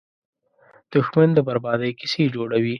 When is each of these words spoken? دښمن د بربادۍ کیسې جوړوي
دښمن 0.93 1.29
د 1.35 1.39
بربادۍ 1.47 1.91
کیسې 1.99 2.23
جوړوي 2.35 2.69